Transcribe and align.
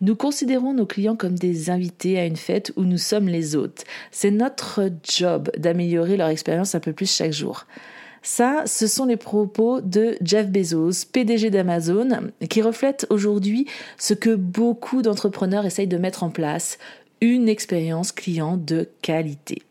Nous 0.00 0.14
considérons 0.14 0.74
nos 0.74 0.86
clients 0.86 1.16
comme 1.16 1.34
des 1.34 1.70
invités 1.70 2.20
à 2.20 2.24
une 2.24 2.36
fête 2.36 2.72
où 2.76 2.84
nous 2.84 2.98
sommes 2.98 3.26
les 3.26 3.56
hôtes. 3.56 3.82
C'est 4.12 4.30
notre 4.30 4.90
job 5.02 5.50
d'améliorer 5.58 6.16
leur 6.16 6.28
expérience 6.28 6.76
un 6.76 6.80
peu 6.80 6.92
plus 6.92 7.10
chaque 7.10 7.32
jour. 7.32 7.66
Ça, 8.22 8.62
ce 8.66 8.86
sont 8.86 9.06
les 9.06 9.16
propos 9.16 9.80
de 9.80 10.16
Jeff 10.22 10.48
Bezos, 10.48 11.06
PDG 11.12 11.50
d'Amazon, 11.50 12.30
qui 12.48 12.62
reflètent 12.62 13.06
aujourd'hui 13.10 13.66
ce 13.96 14.14
que 14.14 14.36
beaucoup 14.36 15.02
d'entrepreneurs 15.02 15.66
essayent 15.66 15.88
de 15.88 15.98
mettre 15.98 16.22
en 16.22 16.30
place, 16.30 16.78
une 17.20 17.48
expérience 17.48 18.12
client 18.12 18.56
de 18.56 18.88
qualité. 19.02 19.62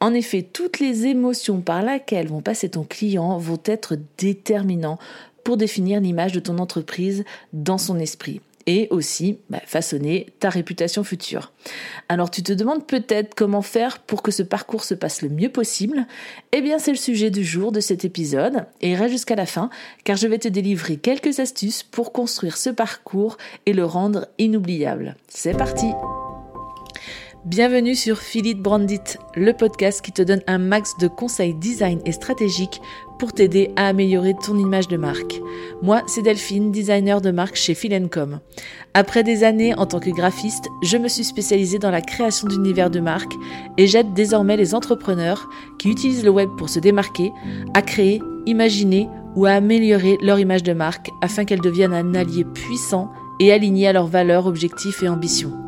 En 0.00 0.12
effet, 0.12 0.42
toutes 0.42 0.80
les 0.80 1.06
émotions 1.06 1.60
par 1.60 1.82
lesquelles 1.82 2.28
vont 2.28 2.42
passer 2.42 2.68
ton 2.68 2.82
client 2.82 3.38
vont 3.38 3.60
être 3.64 3.96
déterminants 4.16 4.98
pour 5.44 5.56
définir 5.56 6.00
l'image 6.00 6.32
de 6.32 6.40
ton 6.40 6.58
entreprise 6.58 7.24
dans 7.52 7.78
son 7.78 8.00
esprit 8.00 8.40
et 8.66 8.88
aussi 8.90 9.38
bah, 9.50 9.60
façonner 9.64 10.26
ta 10.40 10.50
réputation 10.50 11.04
future. 11.04 11.52
Alors 12.08 12.30
tu 12.30 12.42
te 12.42 12.52
demandes 12.52 12.86
peut-être 12.86 13.34
comment 13.34 13.62
faire 13.62 13.98
pour 14.00 14.22
que 14.22 14.30
ce 14.30 14.42
parcours 14.42 14.84
se 14.84 14.94
passe 14.94 15.22
le 15.22 15.28
mieux 15.28 15.50
possible 15.50 16.06
Eh 16.52 16.60
bien 16.60 16.78
c'est 16.78 16.92
le 16.92 16.96
sujet 16.96 17.30
du 17.30 17.44
jour 17.44 17.72
de 17.72 17.80
cet 17.80 18.04
épisode 18.04 18.66
et 18.80 18.94
reste 18.94 19.12
jusqu'à 19.12 19.36
la 19.36 19.46
fin 19.46 19.70
car 20.04 20.16
je 20.16 20.26
vais 20.26 20.38
te 20.38 20.48
délivrer 20.48 20.96
quelques 20.96 21.40
astuces 21.40 21.82
pour 21.82 22.12
construire 22.12 22.56
ce 22.56 22.70
parcours 22.70 23.36
et 23.66 23.72
le 23.72 23.84
rendre 23.84 24.26
inoubliable. 24.38 25.16
C'est 25.28 25.56
parti 25.56 25.86
Bienvenue 27.44 27.94
sur 27.94 28.18
Philippe 28.18 28.58
Brandit, 28.58 29.16
le 29.34 29.52
podcast 29.52 30.02
qui 30.02 30.12
te 30.12 30.20
donne 30.20 30.42
un 30.48 30.58
max 30.58 30.98
de 30.98 31.06
conseils 31.06 31.54
design 31.54 32.00
et 32.04 32.12
stratégiques 32.12 32.82
pour 33.18 33.32
t'aider 33.32 33.70
à 33.76 33.88
améliorer 33.88 34.34
ton 34.34 34.56
image 34.58 34.88
de 34.88 34.96
marque. 34.96 35.40
Moi, 35.82 36.02
c'est 36.06 36.22
Delphine, 36.22 36.72
designer 36.72 37.20
de 37.20 37.30
marque 37.30 37.56
chez 37.56 37.74
Philencom. 37.74 38.40
Après 38.94 39.22
des 39.22 39.44
années 39.44 39.74
en 39.74 39.86
tant 39.86 40.00
que 40.00 40.10
graphiste, 40.10 40.68
je 40.82 40.96
me 40.96 41.08
suis 41.08 41.24
spécialisée 41.24 41.78
dans 41.78 41.90
la 41.90 42.00
création 42.00 42.48
d'univers 42.48 42.90
de 42.90 43.00
marque 43.00 43.34
et 43.76 43.86
j'aide 43.86 44.14
désormais 44.14 44.56
les 44.56 44.74
entrepreneurs 44.74 45.48
qui 45.78 45.90
utilisent 45.90 46.24
le 46.24 46.30
web 46.30 46.48
pour 46.56 46.68
se 46.68 46.78
démarquer 46.78 47.32
à 47.74 47.82
créer, 47.82 48.22
imaginer 48.46 49.08
ou 49.36 49.46
à 49.46 49.52
améliorer 49.52 50.18
leur 50.22 50.38
image 50.38 50.62
de 50.62 50.72
marque 50.72 51.10
afin 51.20 51.44
qu'elle 51.44 51.60
devienne 51.60 51.92
un 51.92 52.14
allié 52.14 52.44
puissant 52.44 53.12
et 53.40 53.52
aligné 53.52 53.88
à 53.88 53.92
leurs 53.92 54.08
valeurs, 54.08 54.46
objectifs 54.46 55.02
et 55.02 55.08
ambitions. 55.08 55.67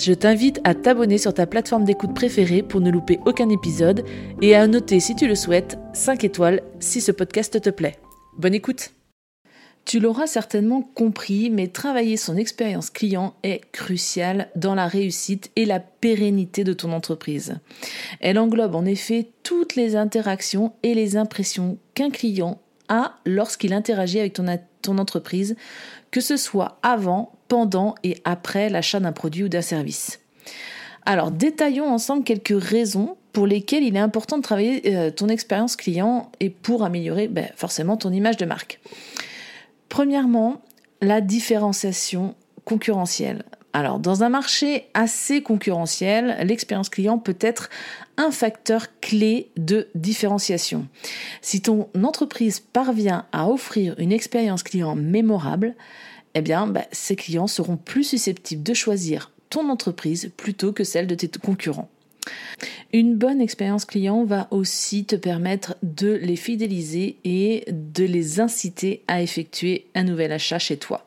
je 0.00 0.14
t'invite 0.14 0.60
à 0.64 0.74
t'abonner 0.74 1.18
sur 1.18 1.34
ta 1.34 1.46
plateforme 1.46 1.84
d'écoute 1.84 2.14
préférée 2.14 2.62
pour 2.62 2.80
ne 2.80 2.90
louper 2.90 3.20
aucun 3.26 3.50
épisode 3.50 4.04
et 4.40 4.54
à 4.54 4.66
noter 4.66 4.98
si 4.98 5.14
tu 5.14 5.28
le 5.28 5.34
souhaites 5.34 5.78
5 5.92 6.24
étoiles 6.24 6.62
si 6.80 7.02
ce 7.02 7.12
podcast 7.12 7.60
te 7.60 7.70
plaît. 7.70 7.98
Bonne 8.38 8.54
écoute 8.54 8.92
tu 9.86 9.98
l'auras 9.98 10.26
certainement 10.26 10.82
compris, 10.82 11.50
mais 11.50 11.66
travailler 11.66 12.16
son 12.16 12.36
expérience 12.36 12.90
client 12.90 13.34
est 13.42 13.62
crucial 13.72 14.48
dans 14.54 14.74
la 14.74 14.86
réussite 14.86 15.50
et 15.56 15.64
la 15.64 15.80
pérennité 15.80 16.64
de 16.64 16.74
ton 16.74 16.92
entreprise. 16.92 17.56
Elle 18.20 18.38
englobe 18.38 18.74
en 18.76 18.84
effet 18.84 19.30
toutes 19.42 19.76
les 19.76 19.96
interactions 19.96 20.74
et 20.82 20.94
les 20.94 21.16
impressions 21.16 21.78
qu'un 21.94 22.10
client 22.10 22.60
a 22.88 23.16
lorsqu'il 23.24 23.72
interagit 23.72 24.20
avec 24.20 24.34
ton, 24.34 24.46
ton 24.82 24.98
entreprise, 24.98 25.56
que 26.10 26.20
ce 26.20 26.36
soit 26.36 26.78
avant, 26.82 27.32
pendant 27.48 27.94
et 28.04 28.16
après 28.24 28.68
l'achat 28.68 29.00
d'un 29.00 29.12
produit 29.12 29.44
ou 29.44 29.48
d'un 29.48 29.62
service. 29.62 30.20
Alors, 31.06 31.30
détaillons 31.30 31.88
ensemble 31.88 32.24
quelques 32.24 32.62
raisons 32.62 33.16
pour 33.32 33.46
lesquelles 33.46 33.84
il 33.84 33.96
est 33.96 34.00
important 34.00 34.38
de 34.38 34.42
travailler 34.42 34.94
euh, 34.94 35.10
ton 35.10 35.28
expérience 35.28 35.76
client 35.76 36.30
et 36.40 36.50
pour 36.50 36.84
améliorer 36.84 37.28
ben, 37.28 37.48
forcément 37.56 37.96
ton 37.96 38.12
image 38.12 38.36
de 38.36 38.44
marque. 38.44 38.80
Premièrement, 39.88 40.60
la 41.00 41.20
différenciation 41.20 42.34
concurrentielle. 42.64 43.44
Alors, 43.72 44.00
dans 44.00 44.24
un 44.24 44.28
marché 44.28 44.86
assez 44.94 45.42
concurrentiel, 45.42 46.36
l'expérience 46.42 46.88
client 46.88 47.18
peut 47.18 47.36
être 47.40 47.70
un 48.16 48.32
facteur 48.32 48.86
clé 49.00 49.50
de 49.56 49.88
différenciation. 49.94 50.88
Si 51.40 51.62
ton 51.62 51.88
entreprise 52.02 52.58
parvient 52.58 53.26
à 53.32 53.48
offrir 53.48 53.94
une 53.98 54.12
expérience 54.12 54.64
client 54.64 54.96
mémorable, 54.96 55.76
eh 56.34 56.42
bien, 56.42 56.66
bah, 56.66 56.84
ces 56.90 57.14
clients 57.14 57.46
seront 57.46 57.76
plus 57.76 58.04
susceptibles 58.04 58.62
de 58.62 58.74
choisir 58.74 59.30
ton 59.50 59.68
entreprise 59.68 60.32
plutôt 60.36 60.72
que 60.72 60.84
celle 60.84 61.06
de 61.06 61.14
tes 61.14 61.28
concurrents. 61.28 61.90
Une 62.92 63.16
bonne 63.16 63.40
expérience 63.40 63.84
client 63.84 64.24
va 64.24 64.48
aussi 64.50 65.04
te 65.04 65.16
permettre 65.16 65.76
de 65.82 66.12
les 66.12 66.36
fidéliser 66.36 67.16
et 67.24 67.64
de 67.68 68.04
les 68.04 68.40
inciter 68.40 69.02
à 69.06 69.22
effectuer 69.22 69.86
un 69.94 70.04
nouvel 70.04 70.32
achat 70.32 70.58
chez 70.58 70.76
toi. 70.76 71.06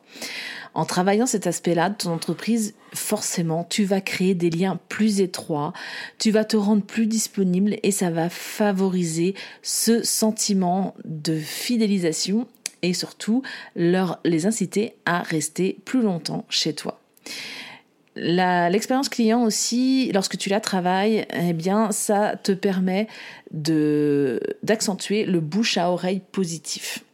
En 0.74 0.84
travaillant 0.84 1.26
cet 1.26 1.46
aspect-là 1.46 1.90
de 1.90 1.94
ton 1.94 2.10
entreprise, 2.10 2.74
forcément, 2.92 3.64
tu 3.68 3.84
vas 3.84 4.00
créer 4.00 4.34
des 4.34 4.50
liens 4.50 4.80
plus 4.88 5.20
étroits, 5.20 5.72
tu 6.18 6.32
vas 6.32 6.44
te 6.44 6.56
rendre 6.56 6.82
plus 6.82 7.06
disponible 7.06 7.76
et 7.84 7.92
ça 7.92 8.10
va 8.10 8.28
favoriser 8.28 9.34
ce 9.62 10.02
sentiment 10.02 10.94
de 11.04 11.38
fidélisation 11.38 12.48
et 12.82 12.92
surtout 12.92 13.42
leur, 13.76 14.18
les 14.24 14.46
inciter 14.46 14.94
à 15.06 15.22
rester 15.22 15.78
plus 15.84 16.02
longtemps 16.02 16.44
chez 16.48 16.74
toi. 16.74 17.00
L'expérience 18.16 19.08
client 19.08 19.42
aussi, 19.42 20.12
lorsque 20.12 20.38
tu 20.38 20.48
la 20.48 20.60
travailles, 20.60 21.26
eh 21.34 21.52
bien, 21.52 21.90
ça 21.90 22.36
te 22.36 22.52
permet 22.52 23.08
d'accentuer 23.50 25.24
le 25.24 25.40
bouche 25.40 25.78
à 25.78 25.90
oreille 25.90 26.20
positif. 26.32 27.04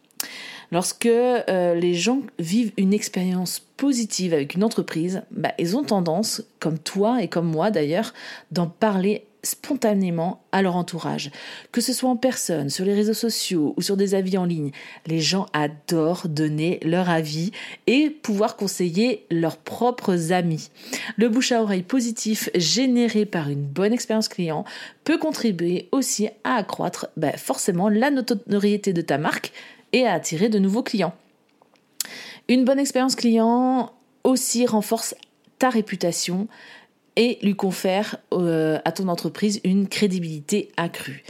Lorsque 0.73 1.07
euh, 1.07 1.75
les 1.75 1.95
gens 1.95 2.21
vivent 2.39 2.73
une 2.77 2.95
expérience 2.95 3.61
positive 3.77 4.33
avec 4.33 4.55
une 4.55 4.63
entreprise, 4.63 5.23
bah, 5.33 5.53
ils 5.59 5.77
ont 5.77 5.83
tendance, 5.83 6.43
comme 6.61 6.79
toi 6.79 7.23
et 7.23 7.29
comme 7.29 7.47
moi 7.47 7.71
d'ailleurs, 7.71 8.15
d'en 8.53 8.67
parler 8.67 9.25
spontanément 9.43 10.43
à 10.53 10.63
leur 10.63 10.77
entourage. 10.77 11.31
Que 11.73 11.81
ce 11.81 11.93
soit 11.93 12.11
en 12.11 12.17
personne, 12.17 12.71
sur 12.71 12.85
les 12.85 12.95
réseaux 12.95 13.15
sociaux 13.15 13.75
ou 13.77 13.83
sur 13.83 13.97
des 13.97 14.15
avis 14.15 14.39
en 14.39 14.45
ligne, 14.45 14.71
les 15.07 15.21
gens 15.21 15.47
adorent 15.53 16.29
donner 16.29 16.81
leur 16.83 17.09
avis 17.09 17.53
et 17.87 18.11
pouvoir 18.11 18.57
conseiller 18.57 19.27
leurs 19.31 19.57
propres 19.57 20.33
amis. 20.33 20.71
Le 21.17 21.29
bouche 21.29 21.53
à 21.53 21.63
oreille 21.63 21.83
positif 21.83 22.51
généré 22.55 23.27
par 23.27 23.49
une 23.49 23.63
bonne 23.63 23.93
expérience 23.93 24.29
client 24.29 24.65
peut 25.05 25.19
contribuer 25.19 25.89
aussi 25.93 26.29
à 26.45 26.57
accroître 26.57 27.09
bah, 27.17 27.37
forcément 27.37 27.89
la 27.89 28.11
notoriété 28.11 28.93
de 28.93 29.03
ta 29.03 29.19
marque 29.19 29.53
et 29.93 30.07
à 30.07 30.13
attirer 30.13 30.49
de 30.49 30.59
nouveaux 30.59 30.83
clients. 30.83 31.15
Une 32.49 32.65
bonne 32.65 32.79
expérience 32.79 33.15
client 33.15 33.93
aussi 34.25 34.67
renforce 34.67 35.15
ta 35.59 35.71
réputation 35.71 36.49
et 37.17 37.39
lui 37.43 37.55
confère 37.55 38.17
euh, 38.33 38.79
à 38.85 38.93
ton 38.93 39.09
entreprise 39.09 39.61
une 39.65 39.89
crédibilité 39.89 40.71
accrue. 40.77 41.25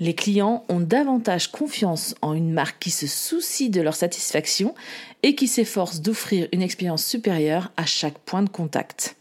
Les 0.00 0.14
clients 0.14 0.64
ont 0.70 0.80
davantage 0.80 1.52
confiance 1.52 2.14
en 2.22 2.32
une 2.32 2.52
marque 2.52 2.78
qui 2.80 2.90
se 2.90 3.06
soucie 3.06 3.68
de 3.68 3.82
leur 3.82 3.94
satisfaction 3.94 4.74
et 5.22 5.34
qui 5.34 5.46
s'efforce 5.46 6.00
d'offrir 6.00 6.48
une 6.52 6.62
expérience 6.62 7.04
supérieure 7.04 7.70
à 7.76 7.84
chaque 7.84 8.18
point 8.18 8.42
de 8.42 8.48
contact. 8.48 9.16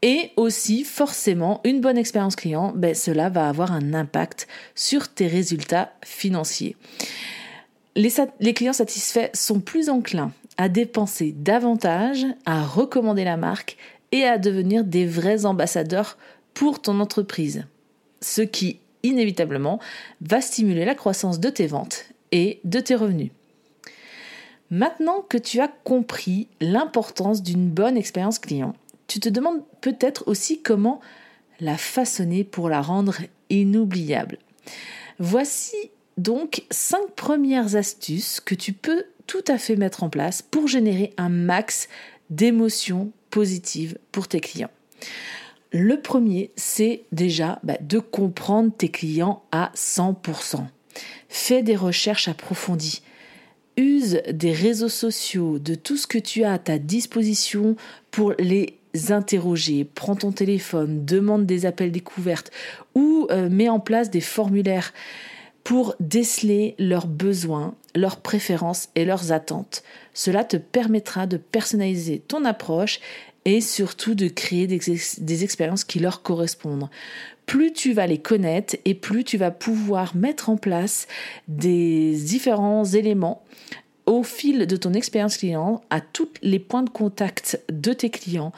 Et 0.00 0.32
aussi, 0.36 0.84
forcément, 0.84 1.60
une 1.64 1.80
bonne 1.80 1.98
expérience 1.98 2.36
client, 2.36 2.72
ben, 2.74 2.94
cela 2.94 3.28
va 3.28 3.48
avoir 3.48 3.72
un 3.72 3.94
impact 3.94 4.46
sur 4.74 5.08
tes 5.08 5.26
résultats 5.26 5.92
financiers. 6.04 6.76
Les, 7.96 8.12
les 8.40 8.54
clients 8.54 8.72
satisfaits 8.72 9.30
sont 9.34 9.60
plus 9.60 9.88
enclins 9.88 10.32
à 10.56 10.68
dépenser 10.68 11.34
davantage, 11.36 12.26
à 12.46 12.64
recommander 12.64 13.24
la 13.24 13.36
marque 13.36 13.76
et 14.14 14.24
à 14.24 14.38
devenir 14.38 14.84
des 14.84 15.06
vrais 15.06 15.44
ambassadeurs 15.44 16.16
pour 16.54 16.80
ton 16.80 17.00
entreprise. 17.00 17.64
Ce 18.22 18.42
qui, 18.42 18.78
inévitablement, 19.02 19.80
va 20.20 20.40
stimuler 20.40 20.84
la 20.84 20.94
croissance 20.94 21.40
de 21.40 21.50
tes 21.50 21.66
ventes 21.66 22.06
et 22.30 22.60
de 22.62 22.78
tes 22.78 22.94
revenus. 22.94 23.32
Maintenant 24.70 25.20
que 25.28 25.36
tu 25.36 25.58
as 25.60 25.66
compris 25.66 26.46
l'importance 26.60 27.42
d'une 27.42 27.68
bonne 27.68 27.96
expérience 27.96 28.38
client, 28.38 28.74
tu 29.08 29.18
te 29.18 29.28
demandes 29.28 29.62
peut-être 29.80 30.28
aussi 30.28 30.62
comment 30.62 31.00
la 31.58 31.76
façonner 31.76 32.44
pour 32.44 32.68
la 32.68 32.82
rendre 32.82 33.16
inoubliable. 33.50 34.38
Voici 35.18 35.76
donc 36.18 36.62
cinq 36.70 37.10
premières 37.16 37.74
astuces 37.74 38.38
que 38.38 38.54
tu 38.54 38.72
peux 38.72 39.04
tout 39.26 39.44
à 39.48 39.58
fait 39.58 39.74
mettre 39.74 40.04
en 40.04 40.08
place 40.08 40.40
pour 40.40 40.68
générer 40.68 41.12
un 41.16 41.28
max 41.28 41.88
d'émotions 42.30 43.12
positive 43.30 43.98
pour 44.12 44.28
tes 44.28 44.40
clients. 44.40 44.70
Le 45.72 46.00
premier, 46.00 46.52
c'est 46.54 47.02
déjà 47.10 47.58
bah, 47.64 47.76
de 47.80 47.98
comprendre 47.98 48.70
tes 48.72 48.90
clients 48.90 49.42
à 49.50 49.72
100%. 49.74 50.64
Fais 51.28 51.64
des 51.64 51.74
recherches 51.74 52.28
approfondies. 52.28 53.02
Use 53.76 54.22
des 54.32 54.52
réseaux 54.52 54.88
sociaux, 54.88 55.58
de 55.58 55.74
tout 55.74 55.96
ce 55.96 56.06
que 56.06 56.18
tu 56.18 56.44
as 56.44 56.52
à 56.52 56.58
ta 56.60 56.78
disposition 56.78 57.74
pour 58.12 58.34
les 58.38 58.78
interroger. 59.08 59.84
Prends 59.84 60.14
ton 60.14 60.30
téléphone, 60.30 61.04
demande 61.04 61.44
des 61.44 61.66
appels 61.66 61.90
découvertes 61.90 62.52
ou 62.94 63.26
euh, 63.32 63.48
mets 63.48 63.68
en 63.68 63.80
place 63.80 64.10
des 64.10 64.20
formulaires 64.20 64.92
pour 65.64 65.96
déceler 65.98 66.76
leurs 66.78 67.08
besoins, 67.08 67.74
leurs 67.94 68.16
préférences 68.18 68.88
et 68.94 69.04
leurs 69.04 69.32
attentes. 69.32 69.82
Cela 70.12 70.44
te 70.44 70.56
permettra 70.56 71.26
de 71.26 71.36
personnaliser 71.36 72.20
ton 72.20 72.44
approche 72.44 73.00
et 73.44 73.60
surtout 73.60 74.14
de 74.14 74.28
créer 74.28 74.66
des, 74.66 75.44
expériences 75.44 75.84
qui 75.84 75.98
leur 75.98 76.22
correspondent. 76.22 76.88
Plus 77.46 77.72
tu 77.72 77.92
vas 77.92 78.06
les 78.06 78.18
connaître 78.18 78.76
et 78.84 78.94
plus 78.94 79.22
tu 79.22 79.36
vas 79.36 79.50
pouvoir 79.50 80.16
mettre 80.16 80.48
en 80.48 80.56
place 80.56 81.06
des 81.46 82.14
différents 82.14 82.84
éléments 82.84 83.42
au 84.06 84.22
fil 84.22 84.66
de 84.66 84.76
ton 84.76 84.92
expérience 84.94 85.36
client 85.36 85.82
à 85.90 86.00
tous 86.00 86.28
les 86.42 86.58
points 86.58 86.82
de 86.82 86.90
contact 86.90 87.60
de 87.70 87.92
tes 87.92 88.10
clients 88.10 88.52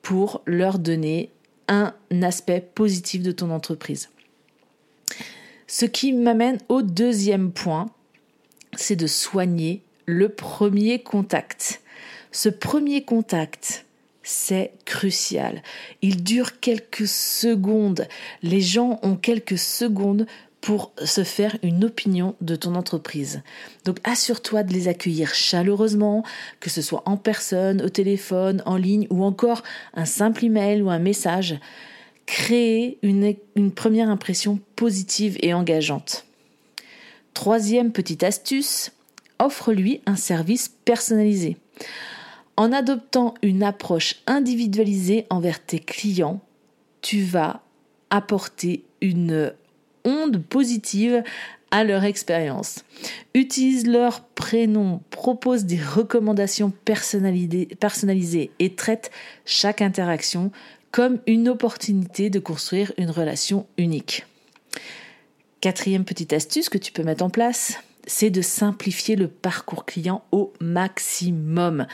pour 0.00 0.42
leur 0.46 0.78
donner 0.78 1.30
un 1.68 1.94
aspect 2.22 2.68
positif 2.74 3.22
de 3.22 3.32
ton 3.32 3.50
entreprise. 3.50 4.10
Ce 5.68 5.86
qui 5.86 6.12
m'amène 6.12 6.58
au 6.68 6.82
deuxième 6.82 7.52
point, 7.52 7.86
c'est 8.76 8.96
de 8.96 9.06
soigner 9.06 9.82
le 10.06 10.28
premier 10.28 11.02
contact. 11.02 11.82
Ce 12.30 12.48
premier 12.48 13.04
contact, 13.04 13.84
c'est 14.22 14.72
crucial. 14.84 15.62
Il 16.00 16.22
dure 16.22 16.60
quelques 16.60 17.06
secondes. 17.06 18.06
Les 18.42 18.60
gens 18.60 18.98
ont 19.02 19.16
quelques 19.16 19.58
secondes 19.58 20.26
pour 20.62 20.92
se 21.04 21.24
faire 21.24 21.56
une 21.62 21.84
opinion 21.84 22.36
de 22.40 22.54
ton 22.54 22.76
entreprise. 22.76 23.42
Donc 23.84 23.98
assure-toi 24.04 24.62
de 24.62 24.72
les 24.72 24.86
accueillir 24.86 25.34
chaleureusement, 25.34 26.24
que 26.60 26.70
ce 26.70 26.82
soit 26.82 27.02
en 27.04 27.16
personne, 27.16 27.82
au 27.82 27.88
téléphone, 27.88 28.62
en 28.64 28.76
ligne 28.76 29.08
ou 29.10 29.24
encore 29.24 29.62
un 29.94 30.04
simple 30.04 30.44
email 30.44 30.80
ou 30.80 30.88
un 30.88 31.00
message. 31.00 31.58
Créer 32.26 32.98
une, 33.02 33.34
une 33.56 33.72
première 33.72 34.08
impression 34.08 34.60
positive 34.76 35.36
et 35.42 35.52
engageante. 35.52 36.24
Troisième 37.34 37.92
petite 37.92 38.22
astuce, 38.22 38.92
offre-lui 39.38 40.00
un 40.06 40.16
service 40.16 40.68
personnalisé. 40.84 41.56
En 42.56 42.72
adoptant 42.72 43.34
une 43.42 43.62
approche 43.62 44.16
individualisée 44.26 45.26
envers 45.30 45.64
tes 45.64 45.78
clients, 45.78 46.40
tu 47.00 47.22
vas 47.22 47.62
apporter 48.10 48.84
une 49.00 49.52
onde 50.04 50.42
positive 50.42 51.22
à 51.70 51.84
leur 51.84 52.04
expérience. 52.04 52.84
Utilise 53.34 53.86
leur 53.86 54.20
prénom, 54.20 55.00
propose 55.10 55.64
des 55.64 55.80
recommandations 55.80 56.70
personnalisées 56.84 58.50
et 58.58 58.74
traite 58.74 59.10
chaque 59.46 59.80
interaction 59.80 60.52
comme 60.90 61.18
une 61.26 61.48
opportunité 61.48 62.28
de 62.28 62.38
construire 62.38 62.92
une 62.98 63.10
relation 63.10 63.66
unique. 63.78 64.26
Quatrième 65.62 66.04
petite 66.04 66.32
astuce 66.32 66.68
que 66.68 66.76
tu 66.76 66.90
peux 66.90 67.04
mettre 67.04 67.22
en 67.22 67.30
place, 67.30 67.74
c'est 68.04 68.30
de 68.30 68.42
simplifier 68.42 69.14
le 69.14 69.28
parcours 69.28 69.84
client 69.84 70.24
au 70.32 70.52
maximum. 70.60 71.86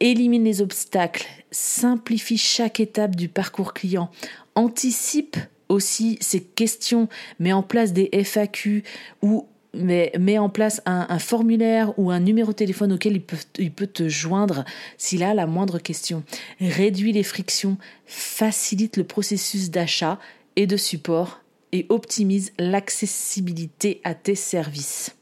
Élimine 0.00 0.44
les 0.44 0.60
obstacles, 0.60 1.26
simplifie 1.50 2.36
chaque 2.36 2.80
étape 2.80 3.16
du 3.16 3.30
parcours 3.30 3.72
client, 3.72 4.10
anticipe 4.54 5.38
aussi 5.70 6.18
ces 6.20 6.42
questions, 6.42 7.08
met 7.38 7.54
en 7.54 7.62
place 7.62 7.94
des 7.94 8.10
FAQ 8.22 8.84
ou 9.22 9.46
met, 9.72 10.38
en 10.38 10.50
place 10.50 10.82
un, 10.84 11.18
formulaire 11.18 11.98
ou 11.98 12.10
un 12.10 12.20
numéro 12.20 12.52
de 12.52 12.56
téléphone 12.56 12.92
auquel 12.92 13.14
il 13.14 13.22
peut, 13.22 13.38
il 13.58 13.72
peut 13.72 13.86
te 13.86 14.10
joindre 14.10 14.66
s'il 14.98 15.22
a 15.22 15.32
la 15.32 15.46
moindre 15.46 15.78
question. 15.78 16.22
Réduit 16.60 17.12
les 17.12 17.22
frictions, 17.22 17.78
facilite 18.04 18.98
le 18.98 19.04
processus 19.04 19.70
d'achat 19.70 20.20
et 20.56 20.66
de 20.66 20.76
support 20.76 21.40
et 21.74 21.86
optimise 21.90 22.52
l'accessibilité 22.58 24.00
à 24.04 24.14
tes 24.14 24.36
services. 24.36 25.14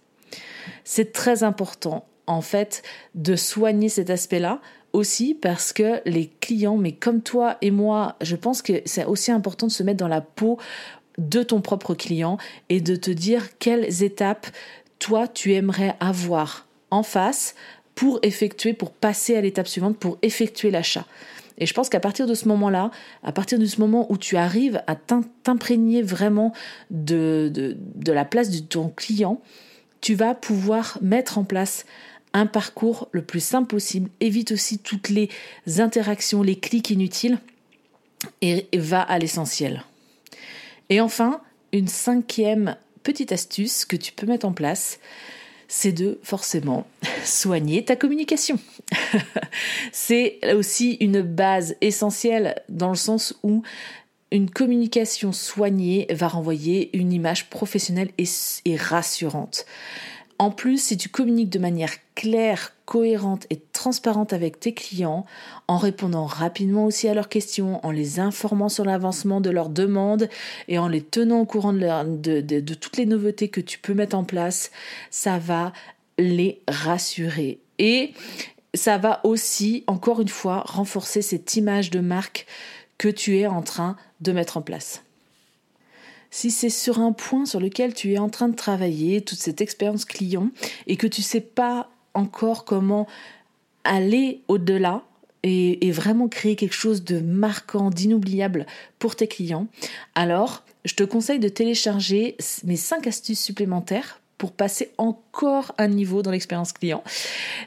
C'est 0.84 1.12
très 1.12 1.42
important 1.42 2.06
en 2.28 2.42
fait 2.42 2.82
de 3.16 3.34
soigner 3.34 3.88
cet 3.88 4.10
aspect-là 4.10 4.60
aussi 4.92 5.34
parce 5.34 5.72
que 5.72 6.02
les 6.04 6.30
clients, 6.40 6.76
mais 6.76 6.92
comme 6.92 7.22
toi 7.22 7.56
et 7.62 7.70
moi, 7.70 8.16
je 8.20 8.36
pense 8.36 8.60
que 8.60 8.82
c'est 8.84 9.06
aussi 9.06 9.32
important 9.32 9.66
de 9.66 9.72
se 9.72 9.82
mettre 9.82 9.98
dans 9.98 10.08
la 10.08 10.20
peau 10.20 10.58
de 11.16 11.42
ton 11.42 11.62
propre 11.62 11.94
client 11.94 12.36
et 12.68 12.80
de 12.80 12.96
te 12.96 13.10
dire 13.10 13.58
quelles 13.58 14.02
étapes 14.02 14.46
toi 14.98 15.26
tu 15.26 15.54
aimerais 15.54 15.96
avoir 16.00 16.66
en 16.90 17.02
face 17.02 17.54
pour 17.94 18.18
effectuer, 18.22 18.74
pour 18.74 18.92
passer 18.92 19.36
à 19.36 19.40
l'étape 19.40 19.68
suivante, 19.68 19.96
pour 19.96 20.18
effectuer 20.20 20.70
l'achat. 20.70 21.06
Et 21.58 21.66
je 21.66 21.74
pense 21.74 21.88
qu'à 21.88 22.00
partir 22.00 22.26
de 22.26 22.34
ce 22.34 22.48
moment-là, 22.48 22.90
à 23.22 23.32
partir 23.32 23.58
de 23.58 23.66
ce 23.66 23.80
moment 23.80 24.10
où 24.10 24.16
tu 24.16 24.36
arrives 24.36 24.82
à 24.86 24.96
t'imprégner 24.96 26.02
vraiment 26.02 26.52
de, 26.90 27.50
de, 27.52 28.12
la 28.12 28.24
place 28.24 28.50
de 28.50 28.60
ton 28.60 28.88
client, 28.88 29.40
tu 30.00 30.14
vas 30.14 30.34
pouvoir 30.34 30.98
mettre 31.00 31.38
en 31.38 31.44
place 31.44 31.84
un 32.32 32.46
parcours 32.46 33.08
le 33.12 33.22
plus 33.22 33.44
simple 33.44 33.68
possible, 33.68 34.10
évite 34.20 34.52
aussi 34.52 34.78
toutes 34.78 35.10
les 35.10 35.28
interactions, 35.78 36.42
les 36.42 36.58
clics 36.58 36.90
inutiles 36.90 37.38
et 38.40 38.66
va 38.74 39.02
à 39.02 39.18
l'essentiel. 39.18 39.84
Et 40.88 41.00
enfin, 41.00 41.40
une 41.72 41.88
cinquième 41.88 42.76
petite 43.02 43.32
astuce 43.32 43.84
que 43.84 43.96
tu 43.96 44.12
peux 44.12 44.26
mettre 44.26 44.46
en 44.46 44.52
place, 44.52 44.98
c'est 45.68 45.92
de 45.92 46.18
forcément 46.22 46.86
soigner 47.24 47.84
ta 47.84 47.96
communication. 47.96 48.58
c'est 49.92 50.38
aussi 50.54 50.92
une 51.00 51.22
base 51.22 51.76
essentielle 51.80 52.62
dans 52.68 52.90
le 52.90 52.96
sens 52.96 53.34
où 53.42 53.62
une 54.32 54.50
communication 54.50 55.30
soignée 55.30 56.06
va 56.10 56.26
renvoyer 56.26 56.96
une 56.96 57.12
image 57.12 57.50
professionnelle 57.50 58.10
et, 58.18 58.76
rassurante. 58.76 59.66
En 60.38 60.50
plus, 60.50 60.82
si 60.82 60.96
tu 60.96 61.08
communiques 61.08 61.50
de 61.50 61.58
manière 61.58 61.92
claire, 62.14 62.72
cohérente 62.86 63.46
et 63.50 63.60
transparente 63.72 64.32
avec 64.32 64.58
tes 64.58 64.72
clients, 64.72 65.24
en 65.68 65.76
répondant 65.76 66.24
rapidement 66.24 66.86
aussi 66.86 67.08
à 67.08 67.14
leurs 67.14 67.28
questions, 67.28 67.84
en 67.86 67.90
les 67.90 68.18
informant 68.18 68.70
sur 68.70 68.84
l'avancement 68.84 69.40
de 69.40 69.50
leurs 69.50 69.68
demandes 69.68 70.28
et 70.66 70.78
en 70.78 70.88
les 70.88 71.02
tenant 71.02 71.40
au 71.40 71.44
courant 71.44 71.72
de, 71.72 72.40
de 72.40 72.74
toutes 72.74 72.96
les 72.96 73.06
nouveautés 73.06 73.48
que 73.48 73.60
tu 73.60 73.78
peux 73.78 73.94
mettre 73.94 74.16
en 74.16 74.24
place, 74.24 74.72
ça 75.10 75.38
va 75.38 75.72
les 76.18 76.60
rassurer. 76.66 77.60
Et 77.78 78.14
ça 78.74 78.98
va 78.98 79.20
aussi, 79.24 79.84
encore 79.86 80.20
une 80.20 80.28
fois, 80.28 80.62
renforcer 80.66 81.22
cette 81.22 81.56
image 81.56 81.90
de 81.90 82.00
marque 82.00 82.46
que 82.98 83.08
tu 83.08 83.38
es 83.38 83.46
en 83.46 83.62
train 83.62 83.96
de 84.20 84.32
mettre 84.32 84.56
en 84.56 84.62
place. 84.62 85.02
Si 86.30 86.50
c'est 86.50 86.70
sur 86.70 86.98
un 86.98 87.12
point 87.12 87.44
sur 87.44 87.60
lequel 87.60 87.92
tu 87.92 88.12
es 88.12 88.18
en 88.18 88.30
train 88.30 88.48
de 88.48 88.56
travailler, 88.56 89.20
toute 89.20 89.38
cette 89.38 89.60
expérience 89.60 90.06
client, 90.06 90.48
et 90.86 90.96
que 90.96 91.06
tu 91.06 91.20
ne 91.20 91.26
sais 91.26 91.40
pas 91.40 91.90
encore 92.14 92.64
comment 92.64 93.06
aller 93.84 94.40
au-delà, 94.48 95.02
et, 95.42 95.90
vraiment 95.90 96.28
créer 96.28 96.56
quelque 96.56 96.74
chose 96.74 97.04
de 97.04 97.20
marquant, 97.20 97.90
d'inoubliable 97.90 98.66
pour 98.98 99.16
tes 99.16 99.26
clients, 99.26 99.66
alors 100.14 100.62
je 100.84 100.94
te 100.94 101.02
conseille 101.02 101.40
de 101.40 101.48
télécharger 101.48 102.36
mes 102.64 102.76
5 102.76 103.06
astuces 103.06 103.42
supplémentaires 103.42 104.21
passer 104.50 104.90
encore 104.98 105.72
un 105.78 105.86
niveau 105.86 106.22
dans 106.22 106.32
l'expérience 106.32 106.72
client. 106.72 107.04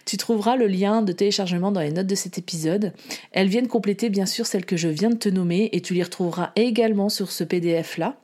Tu 0.06 0.18
trouveras 0.18 0.58
le 0.58 0.68
lien 0.68 1.02
de 1.02 1.14
téléchargement 1.14 1.72
dans 1.72 1.80
les 1.80 1.92
notes 1.92 2.08
de 2.08 2.16
cet 2.16 2.38
épisode. 2.38 2.92
Elles 3.32 3.48
viennent 3.48 3.70
compléter 3.70 4.10
bien 4.10 4.26
sûr 4.26 4.46
celles 4.46 4.66
que 4.66 4.76
je 4.76 4.90
viens 4.90 5.10
de 5.10 5.16
te 5.16 5.30
nommer 5.30 5.70
et 5.72 5.82
tu 5.82 5.94
les 5.94 6.04
retrouveras 6.04 6.52
également 6.58 7.10
sur 7.10 7.32
ce 7.32 7.44
PDF-là. 7.44 8.18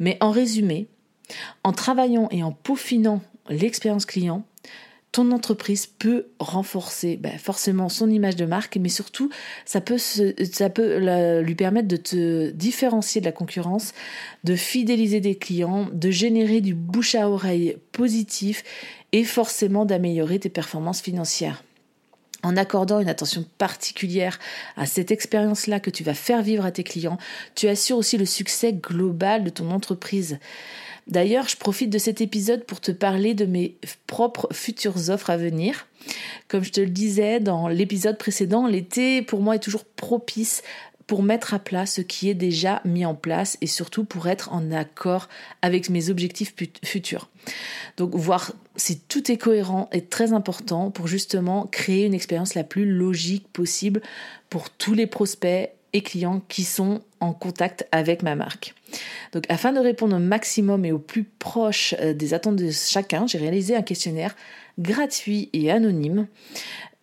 Mais 0.00 0.18
en 0.20 0.30
résumé, 0.30 0.88
en 1.62 1.72
travaillant 1.72 2.28
et 2.30 2.42
en 2.42 2.50
peaufinant 2.50 3.20
l'expérience 3.48 4.06
client, 4.06 4.44
ton 5.14 5.30
entreprise 5.30 5.86
peut 5.86 6.26
renforcer 6.40 7.16
ben, 7.16 7.38
forcément 7.38 7.88
son 7.88 8.10
image 8.10 8.34
de 8.34 8.46
marque, 8.46 8.78
mais 8.78 8.88
surtout, 8.88 9.30
ça 9.64 9.80
peut, 9.80 9.96
ça 9.96 10.70
peut 10.70 11.40
lui 11.40 11.54
permettre 11.54 11.86
de 11.86 11.96
te 11.96 12.50
différencier 12.50 13.20
de 13.20 13.26
la 13.26 13.30
concurrence, 13.30 13.92
de 14.42 14.56
fidéliser 14.56 15.20
des 15.20 15.36
clients, 15.36 15.86
de 15.92 16.10
générer 16.10 16.60
du 16.60 16.74
bouche 16.74 17.14
à 17.14 17.30
oreille 17.30 17.76
positif 17.92 18.64
et 19.12 19.22
forcément 19.22 19.84
d'améliorer 19.84 20.40
tes 20.40 20.48
performances 20.48 21.00
financières. 21.00 21.62
En 22.42 22.56
accordant 22.56 22.98
une 22.98 23.08
attention 23.08 23.44
particulière 23.56 24.40
à 24.76 24.84
cette 24.84 25.12
expérience-là 25.12 25.78
que 25.78 25.90
tu 25.90 26.02
vas 26.02 26.14
faire 26.14 26.42
vivre 26.42 26.64
à 26.64 26.72
tes 26.72 26.82
clients, 26.82 27.18
tu 27.54 27.68
assures 27.68 27.98
aussi 27.98 28.18
le 28.18 28.26
succès 28.26 28.72
global 28.72 29.44
de 29.44 29.50
ton 29.50 29.70
entreprise. 29.70 30.40
D'ailleurs, 31.06 31.48
je 31.48 31.56
profite 31.56 31.90
de 31.90 31.98
cet 31.98 32.20
épisode 32.20 32.64
pour 32.64 32.80
te 32.80 32.90
parler 32.90 33.34
de 33.34 33.44
mes 33.44 33.76
propres 34.06 34.48
futures 34.52 35.10
offres 35.10 35.30
à 35.30 35.36
venir. 35.36 35.86
Comme 36.48 36.64
je 36.64 36.72
te 36.72 36.80
le 36.80 36.90
disais 36.90 37.40
dans 37.40 37.68
l'épisode 37.68 38.18
précédent, 38.18 38.66
l'été 38.66 39.22
pour 39.22 39.40
moi 39.40 39.56
est 39.56 39.62
toujours 39.62 39.84
propice 39.84 40.62
pour 41.06 41.22
mettre 41.22 41.52
à 41.52 41.58
plat 41.58 41.86
ce 41.86 42.00
qui 42.00 42.30
est 42.30 42.34
déjà 42.34 42.80
mis 42.84 43.04
en 43.04 43.14
place 43.14 43.58
et 43.60 43.66
surtout 43.66 44.04
pour 44.04 44.26
être 44.26 44.52
en 44.52 44.72
accord 44.72 45.28
avec 45.62 45.90
mes 45.90 46.08
objectifs 46.08 46.54
futurs. 46.84 47.28
Donc 47.96 48.14
voir 48.14 48.52
si 48.76 48.98
tout 49.00 49.30
est 49.30 49.36
cohérent 49.36 49.88
est 49.92 50.08
très 50.08 50.32
important 50.32 50.90
pour 50.90 51.06
justement 51.06 51.66
créer 51.66 52.06
une 52.06 52.14
expérience 52.14 52.54
la 52.54 52.64
plus 52.64 52.86
logique 52.86 53.48
possible 53.52 54.00
pour 54.48 54.70
tous 54.70 54.94
les 54.94 55.06
prospects 55.06 55.70
et 55.92 56.00
clients 56.00 56.42
qui 56.48 56.64
sont 56.64 57.02
en 57.20 57.32
contact 57.32 57.86
avec 57.92 58.22
ma 58.22 58.34
marque. 58.34 58.74
Donc 59.32 59.44
afin 59.48 59.72
de 59.72 59.80
répondre 59.80 60.16
au 60.16 60.20
maximum 60.20 60.84
et 60.84 60.92
au 60.92 60.98
plus 60.98 61.24
proche 61.24 61.94
euh, 62.00 62.12
des 62.12 62.34
attentes 62.34 62.56
de 62.56 62.70
chacun, 62.70 63.26
j'ai 63.26 63.38
réalisé 63.38 63.76
un 63.76 63.82
questionnaire 63.82 64.36
gratuit 64.78 65.50
et 65.52 65.70
anonyme 65.70 66.26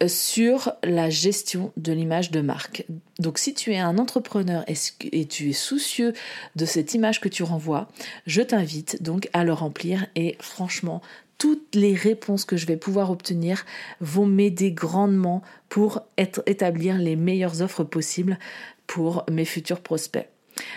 euh, 0.02 0.08
sur 0.08 0.74
la 0.84 1.10
gestion 1.10 1.72
de 1.78 1.94
l'image 1.94 2.32
de 2.32 2.42
marque. 2.42 2.86
Donc 3.20 3.38
si 3.38 3.54
tu 3.54 3.74
es 3.74 3.80
un 3.80 3.98
entrepreneur 3.98 4.64
et 4.68 5.26
tu 5.26 5.50
es 5.50 5.54
soucieux 5.54 6.14
de 6.56 6.66
cette 6.66 6.94
image 6.94 7.22
que 7.22 7.30
tu 7.30 7.44
renvoies, 7.44 7.88
je 8.26 8.42
t'invite 8.42 9.02
donc 9.04 9.30
à 9.34 9.44
le 9.44 9.54
remplir 9.54 10.08
et 10.16 10.38
franchement, 10.40 11.02
toutes 11.38 11.74
les 11.74 11.96
réponses 11.96 12.46
que 12.46 12.56
je 12.56 12.68
vais 12.68 12.78
pouvoir 12.78 13.10
obtenir 13.10 13.66
vont 14.00 14.28
m'aider 14.28 14.72
grandement 14.72 15.42
pour 15.70 16.02
établir 16.18 17.00
les 17.00 17.16
meilleures 17.16 17.64
offres 17.64 17.84
possibles 17.84 18.38
pour 18.86 19.26
mes 19.32 19.46
futurs 19.46 19.82
prospects. 19.82 20.28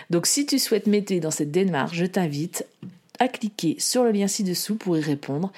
Donc 0.09 0.27
si 0.27 0.45
tu 0.45 0.59
souhaites 0.59 0.87
m'aider 0.87 1.19
dans 1.19 1.31
cette 1.31 1.51
démarche, 1.51 1.95
je 1.95 2.05
t'invite 2.05 2.65
à 3.19 3.27
cliquer 3.27 3.75
sur 3.79 4.03
le 4.03 4.11
lien 4.11 4.27
ci-dessous 4.27 4.75
pour 4.75 4.97
y 4.97 5.01
répondre. 5.01 5.51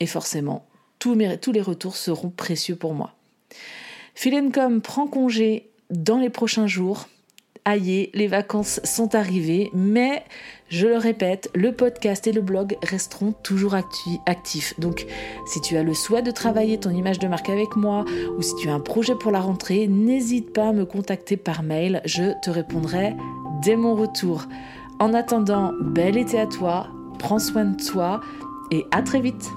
Et 0.00 0.06
forcément, 0.06 0.66
tous, 0.98 1.14
les 1.14 1.60
retours 1.60 1.96
seront 1.96 2.30
précieux 2.30 2.76
pour 2.76 2.94
moi. 2.94 3.14
Philencom 4.14 4.80
prend 4.80 5.06
congé 5.06 5.68
dans 5.90 6.18
les 6.18 6.30
prochains 6.30 6.66
jours 6.66 7.06
aïe, 7.66 8.10
les 8.14 8.28
vacances 8.28 8.80
sont 8.84 9.14
arrivées, 9.14 9.70
mais 9.74 10.22
je 10.68 10.86
le 10.86 10.96
répète, 10.96 11.50
le 11.54 11.72
podcast 11.72 12.26
et 12.26 12.32
le 12.32 12.40
blog 12.40 12.76
resteront 12.82 13.32
toujours 13.32 13.74
actifs. 13.74 14.78
Donc, 14.78 15.04
si 15.46 15.60
tu 15.60 15.76
as 15.76 15.82
le 15.82 15.92
souhait 15.92 16.22
de 16.22 16.30
travailler 16.30 16.78
ton 16.78 16.90
image 16.90 17.18
de 17.18 17.26
marque 17.26 17.50
avec 17.50 17.74
moi 17.74 18.04
ou 18.38 18.42
si 18.42 18.54
tu 18.56 18.68
as 18.68 18.72
un 18.72 18.80
projet 18.80 19.16
pour 19.16 19.32
la 19.32 19.40
rentrée, 19.40 19.88
n'hésite 19.88 20.52
pas 20.52 20.68
à 20.68 20.72
me 20.72 20.84
contacter 20.86 21.36
par 21.36 21.64
mail, 21.64 22.00
je 22.04 22.40
te 22.40 22.50
répondrai 22.50 23.16
dès 23.62 23.76
mon 23.76 23.94
retour. 23.94 24.44
En 24.98 25.14
attendant, 25.14 25.72
bel 25.80 26.16
été 26.16 26.38
à 26.38 26.46
toi, 26.46 26.86
prends 27.18 27.38
soin 27.38 27.66
de 27.66 27.82
toi 27.82 28.20
et 28.70 28.86
à 28.90 29.02
très 29.02 29.20
vite. 29.20 29.50